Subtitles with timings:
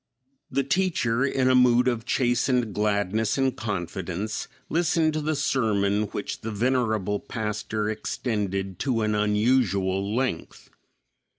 [0.49, 6.41] The teacher, in a mood of chastened gladness and confidence, listened to the sermon which
[6.41, 10.71] the venerable pastor extended to an unusual length.